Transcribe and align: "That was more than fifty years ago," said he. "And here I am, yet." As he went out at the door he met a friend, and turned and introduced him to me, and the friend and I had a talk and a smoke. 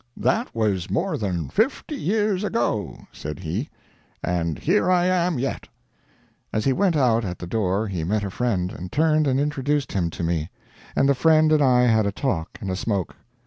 "That 0.17 0.55
was 0.55 0.89
more 0.89 1.15
than 1.15 1.47
fifty 1.49 1.93
years 1.95 2.43
ago," 2.43 3.01
said 3.11 3.37
he. 3.37 3.69
"And 4.23 4.57
here 4.57 4.89
I 4.89 5.05
am, 5.05 5.37
yet." 5.37 5.67
As 6.51 6.65
he 6.65 6.73
went 6.73 6.95
out 6.95 7.23
at 7.23 7.37
the 7.37 7.45
door 7.45 7.85
he 7.87 8.03
met 8.03 8.23
a 8.23 8.31
friend, 8.31 8.71
and 8.71 8.91
turned 8.91 9.27
and 9.27 9.39
introduced 9.39 9.91
him 9.91 10.09
to 10.09 10.23
me, 10.23 10.49
and 10.95 11.07
the 11.07 11.13
friend 11.13 11.51
and 11.51 11.61
I 11.61 11.81
had 11.83 12.07
a 12.07 12.11
talk 12.11 12.57
and 12.59 12.71
a 12.71 12.75
smoke. 12.75 13.15